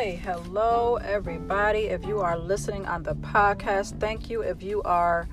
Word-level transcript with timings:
Okay, 0.00 0.16
hello 0.16 0.96
everybody. 0.96 1.80
If 1.80 2.06
you 2.06 2.20
are 2.20 2.38
listening 2.38 2.86
on 2.86 3.02
the 3.02 3.16
podcast, 3.16 4.00
thank 4.00 4.30
you. 4.30 4.40
If 4.40 4.62
you 4.62 4.80
are 4.84 5.28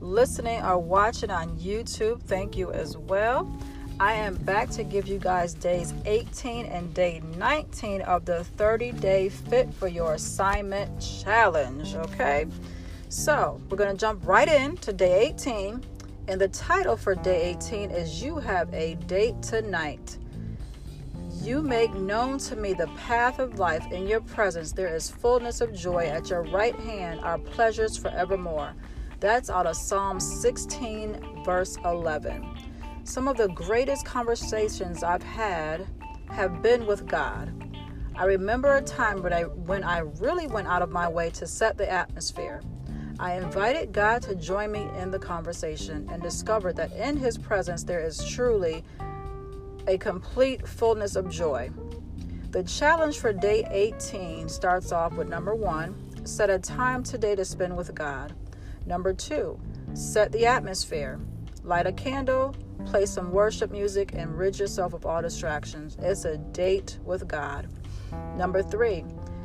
listening 0.00 0.62
or 0.62 0.78
watching 0.78 1.32
on 1.32 1.58
YouTube, 1.58 2.22
thank 2.22 2.56
you 2.56 2.70
as 2.70 2.96
well. 2.96 3.52
I 3.98 4.12
am 4.12 4.36
back 4.36 4.70
to 4.70 4.84
give 4.84 5.08
you 5.08 5.18
guys 5.18 5.52
days 5.52 5.92
18 6.04 6.66
and 6.66 6.94
day 6.94 7.22
19 7.36 8.02
of 8.02 8.24
the 8.24 8.44
30 8.44 8.92
day 8.92 9.30
fit 9.30 9.74
for 9.74 9.88
your 9.88 10.14
assignment 10.14 11.00
challenge. 11.00 11.96
Okay, 11.96 12.46
so 13.08 13.60
we're 13.68 13.76
going 13.76 13.90
to 13.90 14.00
jump 14.00 14.24
right 14.24 14.46
in 14.46 14.76
to 14.76 14.92
day 14.92 15.26
18. 15.30 15.84
And 16.28 16.40
the 16.40 16.46
title 16.46 16.96
for 16.96 17.16
day 17.16 17.56
18 17.58 17.90
is 17.90 18.22
You 18.22 18.36
Have 18.36 18.72
a 18.72 18.94
Date 19.08 19.42
Tonight. 19.42 20.18
You 21.44 21.60
make 21.60 21.92
known 21.92 22.38
to 22.38 22.56
me 22.56 22.72
the 22.72 22.86
path 22.96 23.38
of 23.38 23.58
life. 23.58 23.84
In 23.92 24.06
your 24.06 24.22
presence, 24.22 24.72
there 24.72 24.96
is 24.96 25.10
fullness 25.10 25.60
of 25.60 25.74
joy. 25.74 26.06
At 26.06 26.30
your 26.30 26.42
right 26.44 26.74
hand 26.74 27.20
are 27.20 27.36
pleasures 27.36 27.98
forevermore. 27.98 28.72
That's 29.20 29.50
out 29.50 29.66
of 29.66 29.76
Psalm 29.76 30.20
16, 30.20 31.42
verse 31.44 31.76
11. 31.84 32.46
Some 33.04 33.28
of 33.28 33.36
the 33.36 33.48
greatest 33.48 34.06
conversations 34.06 35.02
I've 35.02 35.22
had 35.22 35.86
have 36.30 36.62
been 36.62 36.86
with 36.86 37.06
God. 37.06 37.52
I 38.16 38.24
remember 38.24 38.76
a 38.76 38.82
time 38.82 39.22
when 39.22 39.34
I, 39.34 39.42
when 39.42 39.84
I 39.84 39.98
really 39.98 40.46
went 40.46 40.66
out 40.66 40.80
of 40.80 40.90
my 40.90 41.08
way 41.08 41.28
to 41.32 41.46
set 41.46 41.76
the 41.76 41.90
atmosphere. 41.92 42.62
I 43.18 43.34
invited 43.34 43.92
God 43.92 44.22
to 44.22 44.34
join 44.34 44.72
me 44.72 44.88
in 44.96 45.10
the 45.10 45.18
conversation 45.18 46.08
and 46.10 46.22
discovered 46.22 46.76
that 46.76 46.92
in 46.92 47.18
His 47.18 47.36
presence 47.36 47.84
there 47.84 48.00
is 48.00 48.24
truly 48.24 48.82
a 49.86 49.98
complete 49.98 50.66
fullness 50.66 51.16
of 51.16 51.28
joy. 51.28 51.70
The 52.50 52.62
challenge 52.62 53.18
for 53.18 53.32
day 53.32 53.66
18 53.70 54.48
starts 54.48 54.92
off 54.92 55.14
with 55.14 55.28
number 55.28 55.54
one, 55.54 55.94
set 56.26 56.50
a 56.50 56.58
time 56.58 57.02
today 57.02 57.34
to 57.34 57.44
spend 57.44 57.76
with 57.76 57.94
God. 57.94 58.34
Number 58.86 59.12
two, 59.12 59.58
set 59.92 60.32
the 60.32 60.46
atmosphere. 60.46 61.20
Light 61.62 61.86
a 61.86 61.92
candle, 61.92 62.54
play 62.84 63.06
some 63.06 63.30
worship 63.30 63.70
music, 63.70 64.12
and 64.14 64.36
rid 64.36 64.58
yourself 64.58 64.92
of 64.92 65.06
all 65.06 65.22
distractions. 65.22 65.96
It's 66.00 66.26
a 66.26 66.36
date 66.36 66.98
with 67.04 67.26
God. 67.26 67.68
Number 68.36 68.62
three, 68.62 69.04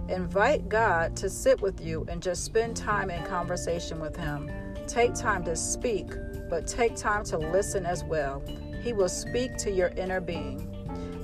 invite 0.10 0.68
God 0.68 1.16
to 1.18 1.30
sit 1.30 1.62
with 1.62 1.80
you 1.80 2.06
and 2.10 2.22
just 2.22 2.44
spend 2.44 2.76
time 2.76 3.10
in 3.10 3.24
conversation 3.24 4.00
with 4.00 4.18
Him. 4.18 4.52
Take 4.88 5.14
time 5.14 5.44
to 5.46 5.56
speak, 5.56 6.08
but 6.50 6.68
take 6.68 6.96
time 6.96 7.24
to 7.26 7.38
listen 7.38 7.86
as 7.86 8.04
well. 8.04 8.44
He 8.82 8.94
will 8.94 9.10
speak 9.10 9.58
to 9.58 9.72
your 9.72 9.90
inner 9.90 10.22
being. 10.22 10.66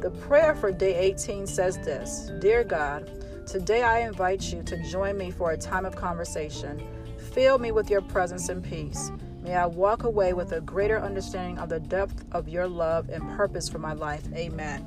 The 0.01 0.11
prayer 0.11 0.55
for 0.55 0.71
day 0.71 0.95
18 0.95 1.47
says 1.47 1.77
this 1.79 2.31
Dear 2.39 2.63
God, 2.63 3.09
today 3.47 3.81
I 3.81 3.99
invite 3.99 4.53
you 4.53 4.61
to 4.63 4.77
join 4.89 5.17
me 5.17 5.31
for 5.31 5.51
a 5.51 5.57
time 5.57 5.85
of 5.85 5.95
conversation. 5.95 6.85
Fill 7.33 7.57
me 7.57 7.71
with 7.71 7.89
your 7.89 8.01
presence 8.01 8.49
and 8.49 8.63
peace. 8.63 9.11
May 9.41 9.55
I 9.55 9.65
walk 9.65 10.03
away 10.03 10.33
with 10.33 10.51
a 10.53 10.61
greater 10.61 10.99
understanding 10.99 11.59
of 11.59 11.69
the 11.69 11.79
depth 11.79 12.25
of 12.31 12.49
your 12.49 12.67
love 12.67 13.09
and 13.09 13.21
purpose 13.35 13.69
for 13.69 13.79
my 13.79 13.93
life. 13.93 14.23
Amen. 14.33 14.85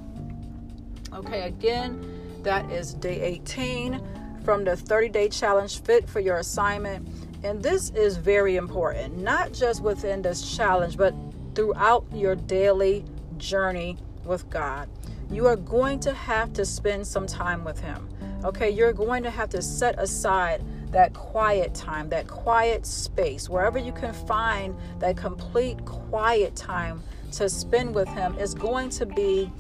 Okay, 1.13 1.43
again, 1.43 2.41
that 2.43 2.71
is 2.71 2.95
day 2.95 3.21
18 3.21 4.01
from 4.45 4.65
the 4.65 4.77
30 4.77 5.09
day 5.11 5.29
challenge 5.29 5.83
fit 5.83 6.09
for 6.09 6.21
your 6.21 6.39
assignment. 6.39 7.09
And 7.45 7.63
this 7.63 7.91
is 7.91 8.17
very 8.17 8.57
important, 8.57 9.19
not 9.19 9.53
just 9.53 9.83
within 9.83 10.23
this 10.23 10.57
challenge, 10.57 10.97
but 10.97 11.15
throughout 11.59 12.07
your 12.15 12.37
daily 12.37 13.05
journey 13.37 13.97
with 14.25 14.49
God. 14.49 14.89
You 15.29 15.49
are 15.49 15.57
going 15.57 15.99
to 16.01 16.15
have 16.15 16.53
to 16.53 16.65
spend 16.65 17.05
some 17.05 17.27
time 17.27 17.65
with 17.65 17.81
Him. 17.81 18.09
Okay, 18.45 18.71
you're 18.71 18.93
going 18.93 19.25
to 19.25 19.31
have 19.31 19.49
to 19.49 19.61
set 19.61 19.99
aside 19.99 20.63
that 20.93 21.15
quiet 21.15 21.75
time, 21.75 22.11
that 22.11 22.29
quiet 22.29 22.87
space, 22.87 23.49
wherever 23.49 23.77
you 23.77 23.91
can 23.91 24.15
find 24.15 24.77
that 25.01 25.17
complete 25.17 25.85
quiet 25.85 26.55
time 26.55 27.03
to 27.33 27.49
spend 27.49 27.93
with 27.93 28.09
Him 28.11 28.39
is 28.39 28.55
going 28.55 28.89
to 28.91 29.05
be 29.05 29.51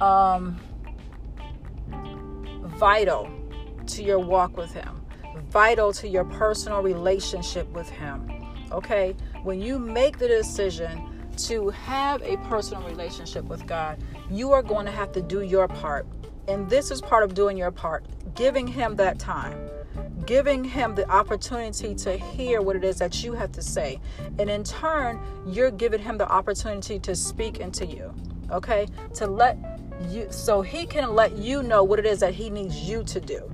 um, 0.00 0.58
vital 2.78 3.30
to 3.88 4.02
your 4.02 4.20
walk 4.20 4.56
with 4.56 4.72
Him, 4.72 5.02
vital 5.50 5.92
to 5.92 6.08
your 6.08 6.24
personal 6.24 6.80
relationship 6.80 7.70
with 7.74 7.90
Him. 7.90 8.26
Okay, 8.72 9.14
when 9.42 9.60
you 9.60 9.78
make 9.78 10.16
the 10.16 10.28
decision 10.28 11.09
to 11.48 11.70
have 11.70 12.22
a 12.22 12.36
personal 12.48 12.82
relationship 12.82 13.44
with 13.44 13.66
God, 13.66 14.02
you 14.30 14.52
are 14.52 14.62
going 14.62 14.86
to 14.86 14.92
have 14.92 15.12
to 15.12 15.22
do 15.22 15.42
your 15.42 15.68
part. 15.68 16.06
And 16.48 16.68
this 16.68 16.90
is 16.90 17.00
part 17.00 17.22
of 17.22 17.34
doing 17.34 17.56
your 17.56 17.70
part, 17.70 18.04
giving 18.34 18.66
Him 18.66 18.96
that 18.96 19.18
time, 19.18 19.58
giving 20.26 20.64
Him 20.64 20.94
the 20.94 21.08
opportunity 21.08 21.94
to 21.94 22.16
hear 22.16 22.60
what 22.60 22.76
it 22.76 22.84
is 22.84 22.98
that 22.98 23.22
you 23.22 23.32
have 23.34 23.52
to 23.52 23.62
say. 23.62 24.00
And 24.38 24.50
in 24.50 24.64
turn, 24.64 25.20
you're 25.46 25.70
giving 25.70 26.00
Him 26.00 26.18
the 26.18 26.28
opportunity 26.28 26.98
to 27.00 27.14
speak 27.14 27.58
into 27.58 27.86
you, 27.86 28.14
okay? 28.50 28.86
To 29.14 29.26
let 29.26 29.58
you, 30.08 30.26
so 30.30 30.62
He 30.62 30.86
can 30.86 31.14
let 31.14 31.36
you 31.36 31.62
know 31.62 31.84
what 31.84 31.98
it 31.98 32.06
is 32.06 32.20
that 32.20 32.34
He 32.34 32.50
needs 32.50 32.76
you 32.88 33.04
to 33.04 33.20
do. 33.20 33.50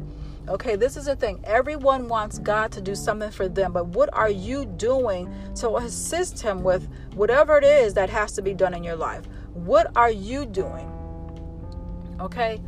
Okay, 0.49 0.77
this 0.77 0.97
is 0.97 1.07
the 1.07 1.17
thing. 1.17 1.41
Everyone 1.43 2.07
wants 2.07 2.39
God 2.39 2.71
to 2.73 2.81
do 2.81 2.95
something 2.95 3.33
for 3.33 3.49
them, 3.49 3.73
but 3.73 3.89
what 3.89 4.09
are 4.13 4.31
you 4.31 4.65
doing 4.65 5.33
to 5.57 5.77
assist 5.77 6.41
Him 6.41 6.63
with 6.63 6.89
whatever 7.15 7.59
it 7.59 7.65
is 7.65 7.95
that 7.95 8.09
has 8.11 8.33
to 8.35 8.43
be 8.43 8.55
done 8.55 8.73
in 8.73 8.85
your 8.85 8.95
life? 8.95 9.25
What 9.55 9.91
are 9.97 10.11
you 10.11 10.47
doing? 10.47 10.93
Okay, 12.21 12.61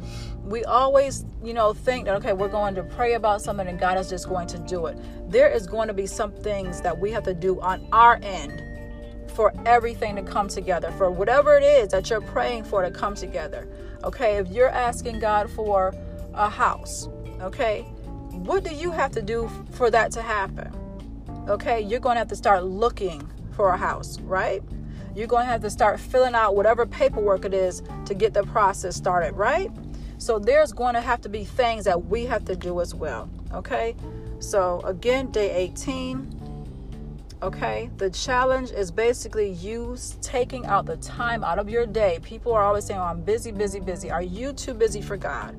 we 0.43 0.65
always, 0.65 1.25
you 1.43 1.55
know, 1.55 1.73
think 1.73 2.07
that, 2.07 2.17
okay, 2.17 2.33
we're 2.33 2.49
going 2.49 2.75
to 2.75 2.83
pray 2.83 3.15
about 3.15 3.43
something 3.43 3.69
and 3.69 3.79
God 3.79 3.97
is 3.97 4.11
just 4.11 4.29
going 4.29 4.49
to 4.49 4.59
do 4.59 4.87
it. 4.87 4.99
There 5.31 5.49
is 5.49 5.67
going 5.67 5.87
to 5.87 5.95
be 5.95 6.07
some 6.07 6.33
things 6.33 6.81
that 6.81 6.99
we 6.99 7.13
have 7.13 7.23
to 7.25 7.35
do 7.35 7.61
on 7.61 7.87
our 7.93 8.19
end 8.23 8.63
for 9.35 9.55
everything 9.67 10.17
to 10.17 10.23
come 10.23 10.49
together, 10.49 10.91
for 10.93 11.11
whatever 11.11 11.57
it 11.57 11.63
is 11.63 11.89
that 11.91 12.11
you're 12.11 12.21
praying 12.21 12.65
for 12.65 12.83
to 12.83 12.91
come 12.91 13.15
together. 13.15 13.69
Okay, 14.03 14.37
if 14.37 14.49
you're 14.49 14.69
asking 14.69 15.21
God 15.21 15.49
for 15.49 15.95
a 16.35 16.49
house, 16.49 17.09
Okay? 17.41 17.83
What 18.31 18.65
do 18.65 18.75
you 18.75 18.91
have 18.91 19.13
to 19.13 19.23
do 19.23 19.51
for 19.73 19.91
that 19.91 20.13
to 20.13 20.23
happen? 20.23 20.73
Okay? 21.49 21.81
You're 21.81 22.01
going 22.01 22.15
to 22.15 22.21
have 22.21 22.29
to 22.29 22.37
start 22.37 22.65
looking 22.65 23.29
for 23.53 23.71
a 23.71 23.77
house, 23.77 24.21
right? 24.21 24.63
You're 25.15 25.27
going 25.27 25.45
to 25.47 25.51
have 25.51 25.63
to 25.63 25.71
start 25.71 25.99
filling 25.99 26.35
out 26.35 26.55
whatever 26.55 26.87
paperwork 26.87 27.45
it 27.45 27.55
is 27.55 27.83
to 28.05 28.15
get 28.15 28.35
the 28.35 28.45
process 28.45 28.95
started, 28.95 29.33
right? 29.35 29.71
So 30.19 30.39
there's 30.39 30.73
going 30.73 30.95
to 30.95 31.01
have 31.01 31.21
to 31.23 31.29
be 31.29 31.45
things 31.45 31.85
that 31.85 32.07
we 32.07 32.25
have 32.27 32.45
to 32.47 32.57
do 32.57 32.81
as 32.81 32.95
well, 32.95 33.29
okay? 33.53 33.97
So 34.41 34.81
again, 34.85 35.31
day 35.31 35.51
18. 35.55 36.35
Okay, 37.41 37.89
the 37.99 38.11
challenge 38.11 38.73
is 38.73 38.91
basically 38.91 39.51
you 39.51 39.97
taking 40.23 40.67
out 40.67 40.87
the 40.87 40.97
time 40.97 41.45
out 41.45 41.61
of 41.61 41.69
your 41.69 41.87
day. 41.87 42.19
People 42.23 42.53
are 42.53 42.65
always 42.65 42.85
saying, 42.85 42.99
oh, 42.99 43.05
I'm 43.05 43.23
busy, 43.23 43.53
busy, 43.53 43.79
busy. 43.79 44.11
Are 44.11 44.23
you 44.23 44.53
too 44.53 44.75
busy 44.75 45.01
for 45.01 45.17
God? 45.17 45.57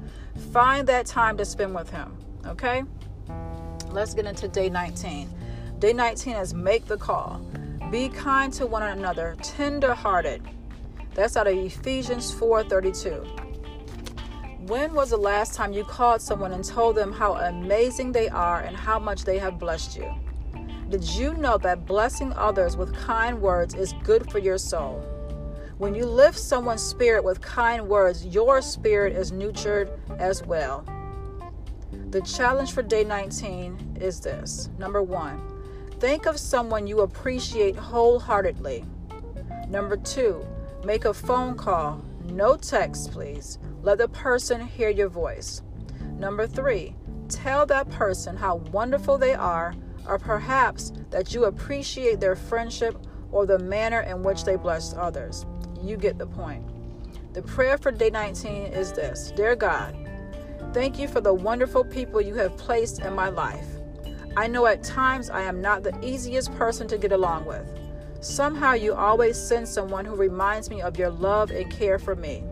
Find 0.51 0.87
that 0.87 1.05
time 1.05 1.37
to 1.37 1.45
spend 1.45 1.75
with 1.75 1.89
Him. 1.89 2.17
Okay? 2.45 2.83
Let's 3.91 4.13
get 4.13 4.25
into 4.25 4.47
day 4.47 4.69
19. 4.69 5.29
Day 5.79 5.93
19 5.93 6.35
is 6.35 6.53
make 6.53 6.85
the 6.85 6.97
call. 6.97 7.41
Be 7.91 8.09
kind 8.09 8.51
to 8.53 8.65
one 8.65 8.83
another, 8.83 9.35
tender 9.41 9.93
hearted. 9.93 10.41
That's 11.13 11.35
out 11.35 11.47
of 11.47 11.53
Ephesians 11.55 12.31
4:32. 12.31 13.25
When 14.67 14.93
was 14.93 15.09
the 15.09 15.17
last 15.17 15.55
time 15.55 15.73
you 15.73 15.83
called 15.83 16.21
someone 16.21 16.51
and 16.51 16.63
told 16.63 16.95
them 16.95 17.11
how 17.11 17.33
amazing 17.33 18.11
they 18.11 18.29
are 18.29 18.61
and 18.61 18.77
how 18.77 18.99
much 18.99 19.23
they 19.23 19.39
have 19.39 19.57
blessed 19.57 19.97
you? 19.97 20.13
Did 20.89 21.03
you 21.03 21.33
know 21.33 21.57
that 21.59 21.85
blessing 21.85 22.33
others 22.33 22.77
with 22.77 22.93
kind 22.93 23.41
words 23.41 23.73
is 23.73 23.93
good 24.03 24.31
for 24.31 24.39
your 24.39 24.57
soul? 24.57 25.03
When 25.79 25.95
you 25.95 26.07
lift 26.07 26.37
someone's 26.37 26.83
spirit 26.83 27.23
with 27.23 27.39
kind 27.39 27.87
words, 27.87 28.25
your 28.25 28.61
spirit 28.61 29.15
is 29.15 29.31
nurtured 29.31 29.89
as 30.17 30.43
well. 30.43 30.83
The 32.09 32.19
challenge 32.19 32.73
for 32.73 32.83
day 32.83 33.05
19 33.05 33.99
is 34.01 34.19
this 34.19 34.69
number 34.77 35.01
one, 35.01 35.41
think 36.01 36.25
of 36.25 36.37
someone 36.37 36.85
you 36.85 36.99
appreciate 36.99 37.77
wholeheartedly. 37.77 38.83
Number 39.69 39.95
two, 39.95 40.45
make 40.83 41.05
a 41.05 41.13
phone 41.13 41.55
call, 41.55 42.03
no 42.25 42.57
text, 42.57 43.13
please. 43.13 43.57
Let 43.81 43.99
the 43.99 44.09
person 44.09 44.59
hear 44.59 44.89
your 44.89 45.07
voice. 45.07 45.61
Number 46.17 46.45
three, 46.45 46.93
tell 47.29 47.65
that 47.67 47.89
person 47.89 48.35
how 48.35 48.57
wonderful 48.73 49.17
they 49.17 49.33
are, 49.33 49.73
or 50.05 50.19
perhaps 50.19 50.91
that 51.09 51.33
you 51.33 51.45
appreciate 51.45 52.19
their 52.19 52.35
friendship 52.35 52.97
or 53.31 53.45
the 53.45 53.59
manner 53.59 54.01
in 54.01 54.23
which 54.23 54.43
they 54.43 54.57
bless 54.57 54.93
others. 54.95 55.45
You 55.83 55.97
get 55.97 56.17
the 56.17 56.27
point. 56.27 56.63
The 57.33 57.41
prayer 57.41 57.77
for 57.77 57.91
day 57.91 58.09
19 58.09 58.73
is 58.73 58.91
this 58.91 59.31
Dear 59.35 59.55
God, 59.55 59.95
thank 60.73 60.99
you 60.99 61.07
for 61.07 61.21
the 61.21 61.33
wonderful 61.33 61.83
people 61.83 62.21
you 62.21 62.35
have 62.35 62.57
placed 62.57 62.99
in 62.99 63.13
my 63.13 63.29
life. 63.29 63.67
I 64.35 64.47
know 64.47 64.65
at 64.65 64.83
times 64.83 65.29
I 65.29 65.41
am 65.41 65.61
not 65.61 65.83
the 65.83 65.97
easiest 66.05 66.53
person 66.55 66.87
to 66.87 66.97
get 66.97 67.11
along 67.11 67.45
with. 67.45 67.67
Somehow 68.21 68.73
you 68.73 68.93
always 68.93 69.37
send 69.37 69.67
someone 69.67 70.05
who 70.05 70.15
reminds 70.15 70.69
me 70.69 70.81
of 70.81 70.97
your 70.97 71.09
love 71.09 71.51
and 71.51 71.71
care 71.71 71.97
for 71.97 72.15
me. 72.15 72.43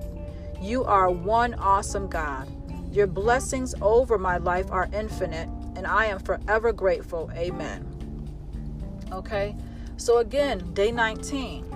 You 0.61 0.85
are 0.85 1.09
one 1.11 1.53
awesome 1.55 2.07
God. 2.07 2.47
Your 2.93 3.07
blessings 3.07 3.75
over 3.81 4.17
my 4.17 4.37
life 4.37 4.71
are 4.71 4.89
infinite, 4.93 5.49
and 5.75 5.85
I 5.85 6.05
am 6.05 6.19
forever 6.19 6.71
grateful. 6.71 7.29
Amen. 7.35 7.85
Okay, 9.11 9.55
so 9.97 10.19
again, 10.19 10.73
day 10.73 10.91
19 10.91 11.66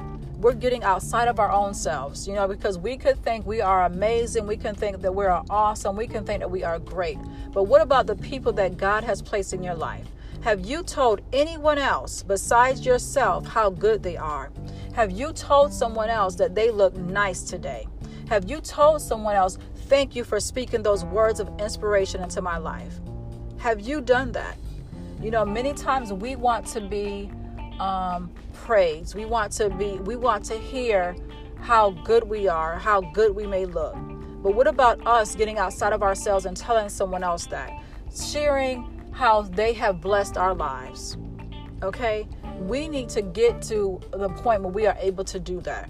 we're 0.42 0.54
getting 0.54 0.84
outside 0.84 1.28
of 1.28 1.40
our 1.40 1.52
own 1.52 1.72
selves, 1.74 2.28
you 2.28 2.34
know, 2.34 2.48
because 2.48 2.80
we 2.80 2.98
could 2.98 3.24
think 3.24 3.46
we 3.46 3.62
are 3.62 3.86
amazing, 3.86 4.48
we 4.48 4.58
can 4.58 4.74
think 4.74 5.00
that 5.02 5.14
we 5.14 5.26
are 5.26 5.44
awesome, 5.52 5.96
we 5.96 6.08
can 6.08 6.26
think 6.26 6.40
that 6.40 6.50
we 6.50 6.64
are 6.64 6.80
great. 6.80 7.20
But 7.54 7.64
what 7.64 7.80
about 7.80 8.08
the 8.08 8.16
people 8.16 8.52
that 8.54 8.76
God 8.76 9.04
has 9.04 9.22
placed 9.22 9.54
in 9.54 9.62
your 9.62 9.76
life? 9.76 10.06
Have 10.42 10.66
you 10.66 10.82
told 10.82 11.22
anyone 11.32 11.78
else 11.78 12.24
besides 12.24 12.84
yourself 12.84 13.46
how 13.46 13.70
good 13.70 14.02
they 14.02 14.18
are? 14.18 14.50
Have 14.94 15.12
you 15.12 15.32
told 15.32 15.72
someone 15.72 16.10
else 16.10 16.34
that 16.36 16.56
they 16.56 16.72
look 16.72 16.96
nice 16.96 17.44
today? 17.44 17.88
Have 18.28 18.50
you 18.50 18.62
told 18.62 19.02
someone 19.02 19.36
else, 19.36 19.60
thank 19.88 20.16
you 20.16 20.24
for 20.24 20.40
speaking 20.40 20.82
those 20.82 21.06
words 21.06 21.40
of 21.40 21.52
inspiration 21.60 22.24
into 22.24 22.42
my 22.42 22.58
life? 22.58 23.00
Have 23.58 23.80
you 23.82 24.02
done 24.02 24.32
that? 24.32 24.58
You 25.22 25.30
know, 25.30 25.46
many 25.46 25.74
times 25.74 26.12
we 26.12 26.36
want 26.36 26.66
to 26.68 26.82
be 26.82 27.30
um, 27.80 28.32
praised. 28.54 29.16
We 29.16 29.26
want 29.26 29.52
to 29.54 29.70
be, 29.70 29.98
we 30.00 30.16
want 30.16 30.46
to 30.46 30.58
hear 30.58 31.16
how 31.60 31.92
good 32.04 32.24
we 32.24 32.48
are, 32.48 32.78
how 32.78 33.02
good 33.02 33.36
we 33.36 33.46
may 33.46 33.66
look. 33.66 33.96
But 34.44 34.56
what 34.56 34.68
about 34.68 35.06
us 35.06 35.36
getting 35.36 35.58
outside 35.58 35.94
of 35.94 36.02
ourselves 36.02 36.46
and 36.46 36.58
telling 36.58 36.90
someone 36.90 37.24
else 37.24 37.46
that? 37.48 37.72
Sharing 38.14 39.02
how 39.12 39.44
they 39.44 39.74
have 39.74 40.02
blessed 40.02 40.38
our 40.38 40.56
lives. 40.56 41.18
Okay? 41.84 42.28
We 42.60 42.88
need 42.88 43.10
to 43.10 43.22
get 43.22 43.62
to 43.64 44.00
the 44.12 44.30
point 44.30 44.64
where 44.64 44.72
we 44.72 44.88
are 44.88 44.98
able 45.00 45.24
to 45.26 45.40
do 45.40 45.62
that. 45.62 45.90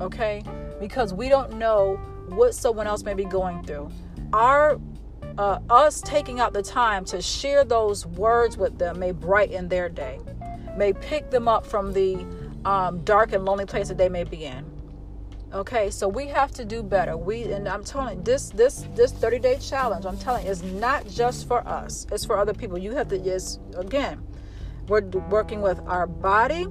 Okay? 0.00 0.42
Because 0.80 1.12
we 1.12 1.28
don't 1.28 1.58
know 1.58 1.96
what 2.28 2.54
someone 2.54 2.86
else 2.86 3.02
may 3.02 3.14
be 3.14 3.24
going 3.24 3.64
through. 3.64 3.90
Our 4.32 4.78
uh, 5.38 5.58
us 5.68 6.00
taking 6.00 6.40
out 6.40 6.52
the 6.52 6.62
time 6.62 7.04
to 7.04 7.20
share 7.20 7.64
those 7.64 8.06
words 8.06 8.56
with 8.56 8.78
them 8.78 8.98
may 8.98 9.12
brighten 9.12 9.68
their 9.68 9.88
day, 9.88 10.18
may 10.76 10.92
pick 10.92 11.30
them 11.30 11.48
up 11.48 11.66
from 11.66 11.92
the 11.92 12.26
um, 12.64 13.02
dark 13.04 13.32
and 13.32 13.44
lonely 13.44 13.66
place 13.66 13.88
that 13.88 13.98
they 13.98 14.08
may 14.08 14.24
be 14.24 14.44
in. 14.44 14.64
Okay, 15.52 15.90
so 15.90 16.08
we 16.08 16.26
have 16.26 16.50
to 16.52 16.64
do 16.64 16.82
better. 16.82 17.16
We 17.16 17.44
and 17.44 17.68
I'm 17.68 17.84
telling 17.84 18.22
this 18.24 18.50
this 18.50 18.86
this 18.94 19.12
30 19.12 19.38
day 19.38 19.58
challenge, 19.58 20.04
I'm 20.04 20.18
telling 20.18 20.46
is 20.46 20.62
not 20.62 21.06
just 21.08 21.46
for 21.46 21.66
us. 21.66 22.06
It's 22.10 22.24
for 22.24 22.36
other 22.36 22.52
people. 22.52 22.76
You 22.76 22.92
have 22.92 23.08
to 23.08 23.18
just 23.18 23.60
again, 23.76 24.26
we're 24.88 25.02
working 25.30 25.62
with 25.62 25.80
our 25.86 26.06
body, 26.06 26.66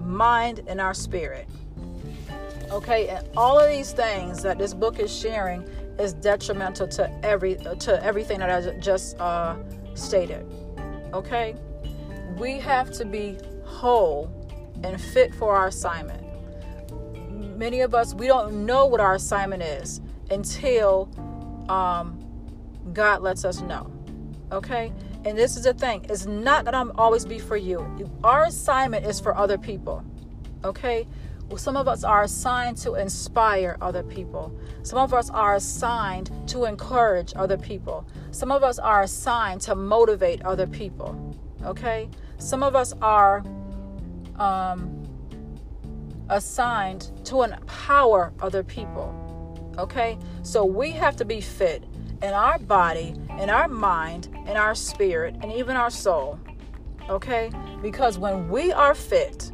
mind, 0.00 0.62
and 0.66 0.80
our 0.80 0.92
spirit. 0.92 1.48
Okay, 2.70 3.08
and 3.08 3.26
all 3.36 3.58
of 3.58 3.70
these 3.70 3.92
things 3.92 4.42
that 4.42 4.58
this 4.58 4.74
book 4.74 4.98
is 4.98 5.16
sharing 5.16 5.62
is 5.98 6.12
detrimental 6.12 6.88
to 6.88 7.10
every 7.24 7.56
to 7.56 8.04
everything 8.04 8.40
that 8.40 8.50
I 8.50 8.76
just 8.78 9.18
uh, 9.20 9.56
stated. 9.94 10.44
Okay, 11.12 11.54
we 12.38 12.58
have 12.58 12.90
to 12.92 13.04
be 13.04 13.38
whole 13.64 14.30
and 14.82 15.00
fit 15.00 15.34
for 15.34 15.54
our 15.54 15.68
assignment 15.68 16.24
many 17.56 17.82
of 17.82 17.94
us 17.94 18.14
we 18.14 18.26
don't 18.26 18.64
know 18.64 18.86
what 18.86 19.00
our 19.00 19.14
assignment 19.14 19.62
is 19.62 20.00
until 20.30 21.10
um, 21.68 22.18
God 22.92 23.22
lets 23.22 23.44
us 23.44 23.60
know. 23.60 23.90
Okay? 24.50 24.92
And 25.24 25.36
this 25.36 25.56
is 25.56 25.64
the 25.64 25.74
thing. 25.74 26.06
It's 26.08 26.26
not 26.26 26.64
going 26.64 26.88
to 26.88 26.94
always 26.96 27.24
be 27.24 27.38
for 27.38 27.56
you. 27.56 28.10
Our 28.24 28.44
assignment 28.44 29.06
is 29.06 29.20
for 29.20 29.36
other 29.36 29.58
people. 29.58 30.04
Okay? 30.64 31.06
Well, 31.48 31.58
some 31.58 31.76
of 31.76 31.88
us 31.88 32.04
are 32.04 32.22
assigned 32.22 32.76
to 32.78 32.94
inspire 32.94 33.76
other 33.80 34.02
people. 34.02 34.56
Some 34.82 34.98
of 34.98 35.12
us 35.12 35.30
are 35.30 35.56
assigned 35.56 36.30
to 36.48 36.64
encourage 36.64 37.32
other 37.36 37.58
people. 37.58 38.06
Some 38.30 38.50
of 38.50 38.62
us 38.62 38.78
are 38.78 39.02
assigned 39.02 39.60
to 39.62 39.74
motivate 39.74 40.42
other 40.42 40.66
people. 40.66 41.36
Okay? 41.64 42.08
Some 42.38 42.62
of 42.62 42.74
us 42.74 42.92
are 43.02 43.44
um, 44.36 45.06
assigned 46.28 47.10
to 47.24 47.42
empower 47.42 48.32
other 48.40 48.62
people. 48.62 49.16
Okay? 49.78 50.18
So 50.42 50.64
we 50.64 50.90
have 50.92 51.16
to 51.16 51.24
be 51.24 51.40
fit 51.40 51.84
in 52.22 52.32
our 52.32 52.58
body, 52.58 53.14
in 53.38 53.50
our 53.50 53.68
mind, 53.68 54.28
in 54.46 54.56
our 54.56 54.74
spirit, 54.74 55.36
and 55.42 55.52
even 55.52 55.76
our 55.76 55.90
soul. 55.90 56.38
Okay? 57.08 57.50
Because 57.82 58.18
when 58.18 58.48
we 58.48 58.72
are 58.72 58.94
fit, 58.94 59.52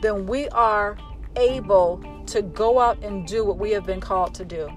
then 0.00 0.26
we 0.26 0.48
are 0.50 0.96
able 1.36 2.02
to 2.26 2.42
go 2.42 2.78
out 2.78 3.02
and 3.02 3.26
do 3.26 3.44
what 3.44 3.58
we 3.58 3.70
have 3.70 3.86
been 3.86 4.00
called 4.00 4.34
to 4.34 4.44
do. 4.44 4.70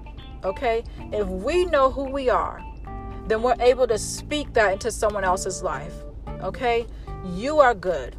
Okay? 0.44 0.84
If 1.12 1.26
we 1.26 1.64
know 1.64 1.90
who 1.90 2.04
we 2.04 2.28
are, 2.28 2.62
then 3.26 3.42
we're 3.42 3.56
able 3.60 3.86
to 3.88 3.98
speak 3.98 4.52
that 4.52 4.72
into 4.72 4.90
someone 4.90 5.24
else's 5.24 5.62
life. 5.62 5.94
Okay? 6.42 6.86
You 7.24 7.58
are 7.60 7.74
good. 7.74 8.16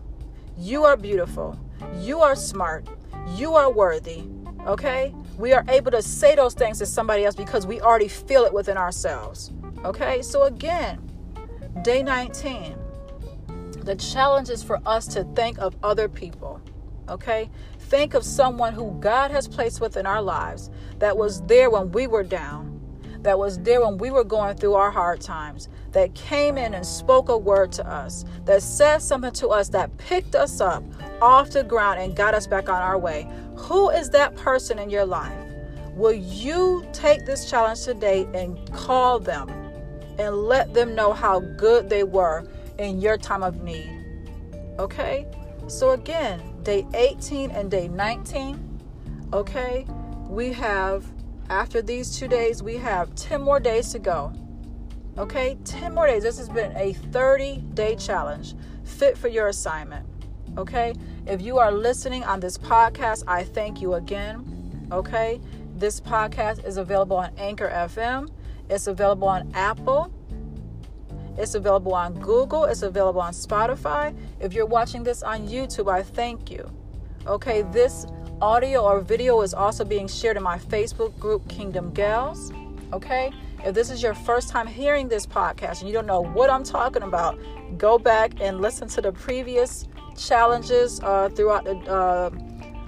You 0.57 0.83
are 0.85 0.97
beautiful. 0.97 1.59
You 1.99 2.21
are 2.21 2.35
smart. 2.35 2.87
You 3.35 3.55
are 3.55 3.71
worthy. 3.71 4.23
Okay? 4.65 5.13
We 5.37 5.53
are 5.53 5.63
able 5.69 5.91
to 5.91 6.01
say 6.01 6.35
those 6.35 6.53
things 6.53 6.79
to 6.79 6.85
somebody 6.85 7.25
else 7.25 7.35
because 7.35 7.67
we 7.67 7.79
already 7.79 8.07
feel 8.07 8.43
it 8.43 8.53
within 8.53 8.77
ourselves. 8.77 9.51
Okay? 9.85 10.21
So, 10.21 10.43
again, 10.43 10.99
day 11.83 12.01
19, 12.03 12.75
the 13.83 13.95
challenge 13.95 14.49
is 14.49 14.63
for 14.63 14.79
us 14.85 15.07
to 15.07 15.23
think 15.35 15.59
of 15.59 15.75
other 15.83 16.09
people. 16.09 16.59
Okay? 17.07 17.49
Think 17.79 18.13
of 18.13 18.23
someone 18.23 18.73
who 18.73 18.97
God 18.99 19.31
has 19.31 19.47
placed 19.47 19.79
within 19.79 20.05
our 20.05 20.21
lives 20.21 20.69
that 20.99 21.15
was 21.15 21.41
there 21.43 21.69
when 21.69 21.91
we 21.91 22.07
were 22.07 22.23
down, 22.23 22.76
that 23.21 23.37
was 23.37 23.59
there 23.59 23.81
when 23.85 23.97
we 23.97 24.11
were 24.11 24.23
going 24.23 24.55
through 24.57 24.75
our 24.75 24.91
hard 24.91 25.21
times, 25.21 25.69
that 25.91 26.13
came 26.15 26.57
in 26.57 26.73
and 26.73 26.85
spoke 26.85 27.29
a 27.29 27.37
word 27.37 27.71
to 27.73 27.87
us, 27.87 28.25
that 28.45 28.61
said 28.61 28.99
something 28.99 29.31
to 29.33 29.49
us 29.49 29.69
that 29.69 29.95
picked 29.97 30.35
us 30.35 30.61
up 30.61 30.83
off 31.21 31.51
the 31.51 31.63
ground 31.63 31.99
and 31.99 32.15
got 32.15 32.33
us 32.33 32.47
back 32.47 32.69
on 32.69 32.81
our 32.81 32.97
way. 32.97 33.27
Who 33.55 33.89
is 33.89 34.09
that 34.11 34.35
person 34.35 34.79
in 34.79 34.89
your 34.89 35.05
life? 35.05 35.33
Will 35.93 36.13
you 36.13 36.85
take 36.93 37.25
this 37.25 37.49
challenge 37.49 37.83
today 37.83 38.27
and 38.33 38.71
call 38.71 39.17
them 39.17 39.49
and 40.19 40.35
let 40.35 40.73
them 40.73 40.93
know 40.93 41.11
how 41.11 41.39
good 41.39 41.89
they 41.89 42.03
were 42.03 42.47
in 42.77 43.01
your 43.01 43.17
time 43.17 43.41
of 43.41 43.63
need? 43.63 43.89
Okay? 44.77 45.25
So, 45.67 45.91
again, 45.91 46.41
day 46.61 46.85
18 46.93 47.49
and 47.51 47.71
day 47.71 47.87
19, 47.87 48.79
okay, 49.33 49.85
we 50.29 50.53
have, 50.53 51.03
after 51.49 51.81
these 51.81 52.17
two 52.17 52.27
days, 52.27 52.61
we 52.61 52.77
have 52.77 53.13
10 53.15 53.41
more 53.41 53.59
days 53.59 53.91
to 53.93 53.99
go. 53.99 54.33
Okay, 55.17 55.57
10 55.65 55.93
more 55.93 56.07
days. 56.07 56.23
This 56.23 56.37
has 56.37 56.49
been 56.49 56.75
a 56.75 56.93
30 56.93 57.57
day 57.73 57.95
challenge 57.95 58.55
fit 58.83 59.17
for 59.17 59.27
your 59.27 59.47
assignment. 59.47 60.05
Okay, 60.57 60.93
if 61.25 61.41
you 61.41 61.57
are 61.57 61.71
listening 61.71 62.23
on 62.23 62.39
this 62.39 62.57
podcast, 62.57 63.23
I 63.27 63.43
thank 63.43 63.81
you 63.81 63.95
again. 63.95 64.87
Okay, 64.91 65.39
this 65.75 65.99
podcast 65.99 66.65
is 66.65 66.77
available 66.77 67.17
on 67.17 67.31
Anchor 67.37 67.69
FM, 67.69 68.29
it's 68.69 68.87
available 68.87 69.27
on 69.27 69.51
Apple, 69.53 70.11
it's 71.37 71.55
available 71.55 71.93
on 71.93 72.13
Google, 72.19 72.65
it's 72.65 72.81
available 72.81 73.21
on 73.21 73.33
Spotify. 73.33 74.15
If 74.39 74.53
you're 74.53 74.65
watching 74.65 75.03
this 75.03 75.21
on 75.23 75.47
YouTube, 75.47 75.91
I 75.91 76.03
thank 76.03 76.49
you. 76.49 76.67
Okay, 77.27 77.61
this 77.63 78.07
audio 78.41 78.81
or 78.81 79.01
video 79.01 79.41
is 79.41 79.53
also 79.53 79.83
being 79.83 80.07
shared 80.07 80.37
in 80.37 80.43
my 80.43 80.57
Facebook 80.57 81.17
group, 81.19 81.47
Kingdom 81.49 81.91
Gals. 81.93 82.51
Okay, 82.93 83.31
if 83.65 83.73
this 83.73 83.89
is 83.89 84.01
your 84.01 84.13
first 84.13 84.49
time 84.49 84.67
hearing 84.67 85.07
this 85.07 85.25
podcast 85.25 85.79
and 85.79 85.89
you 85.89 85.93
don't 85.93 86.05
know 86.05 86.21
what 86.21 86.49
I'm 86.49 86.63
talking 86.63 87.03
about, 87.03 87.37
go 87.77 87.97
back 87.97 88.39
and 88.39 88.61
listen 88.61 88.87
to 88.89 89.01
the 89.01 89.11
previous 89.11 89.87
challenges 90.15 90.99
uh, 91.01 91.29
throughout 91.29 91.65
the, 91.65 91.77
uh, 91.91 92.29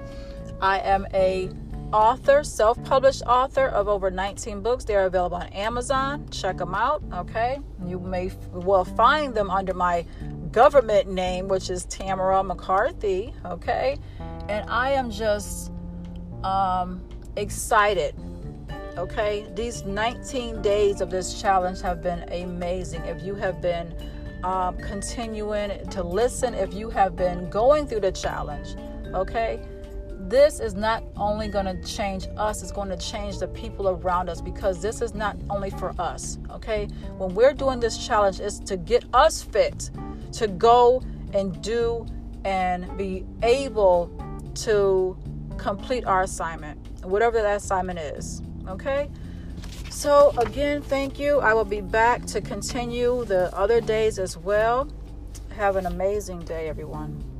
I 0.61 0.79
am 0.79 1.07
a 1.13 1.49
author, 1.93 2.43
self-published 2.43 3.21
author 3.27 3.67
of 3.67 3.87
over 3.87 4.09
19 4.09 4.61
books. 4.61 4.83
They're 4.83 5.05
available 5.05 5.37
on 5.37 5.47
Amazon. 5.49 6.27
Check 6.29 6.57
them 6.57 6.73
out, 6.73 7.03
okay? 7.13 7.59
You 7.85 7.99
may 7.99 8.31
well 8.51 8.83
find 8.83 9.35
them 9.35 9.51
under 9.51 9.73
my 9.73 10.05
government 10.51 11.09
name, 11.09 11.47
which 11.47 11.69
is 11.69 11.85
Tamara 11.85 12.43
McCarthy, 12.43 13.33
okay? 13.45 13.97
And 14.49 14.67
I 14.69 14.91
am 14.91 15.11
just 15.11 15.71
um, 16.43 17.01
excited, 17.35 18.15
okay? 18.97 19.47
These 19.55 19.83
19 19.83 20.61
days 20.61 21.01
of 21.01 21.09
this 21.09 21.41
challenge 21.41 21.81
have 21.81 22.01
been 22.01 22.23
amazing. 22.31 23.05
If 23.05 23.23
you 23.23 23.35
have 23.35 23.61
been 23.61 23.93
um, 24.43 24.77
continuing 24.77 25.87
to 25.89 26.03
listen, 26.03 26.53
if 26.53 26.73
you 26.73 26.89
have 26.89 27.15
been 27.15 27.49
going 27.49 27.87
through 27.87 28.01
the 28.01 28.11
challenge, 28.11 28.75
Okay? 29.13 29.59
This 30.19 30.59
is 30.59 30.73
not 30.73 31.03
only 31.17 31.47
going 31.47 31.65
to 31.65 31.81
change 31.83 32.27
us, 32.37 32.61
it's 32.63 32.71
going 32.71 32.89
to 32.89 32.97
change 32.97 33.39
the 33.39 33.47
people 33.47 33.89
around 33.89 34.29
us 34.29 34.41
because 34.41 34.81
this 34.81 35.01
is 35.01 35.13
not 35.13 35.37
only 35.49 35.69
for 35.69 35.93
us. 35.99 36.39
Okay? 36.49 36.87
When 37.17 37.35
we're 37.35 37.53
doing 37.53 37.79
this 37.79 38.05
challenge, 38.05 38.39
it's 38.39 38.59
to 38.59 38.77
get 38.77 39.05
us 39.13 39.43
fit 39.43 39.91
to 40.33 40.47
go 40.47 41.01
and 41.33 41.61
do 41.61 42.05
and 42.45 42.97
be 42.97 43.25
able 43.43 44.09
to 44.55 45.17
complete 45.57 46.05
our 46.05 46.23
assignment, 46.23 46.79
whatever 47.03 47.41
that 47.41 47.57
assignment 47.57 47.99
is. 47.99 48.41
Okay? 48.67 49.09
So, 49.89 50.33
again, 50.37 50.81
thank 50.81 51.19
you. 51.19 51.39
I 51.39 51.53
will 51.53 51.65
be 51.65 51.81
back 51.81 52.25
to 52.27 52.41
continue 52.41 53.25
the 53.25 53.55
other 53.55 53.79
days 53.79 54.19
as 54.19 54.37
well. 54.37 54.89
Have 55.55 55.75
an 55.75 55.85
amazing 55.85 56.41
day, 56.41 56.67
everyone. 56.67 57.32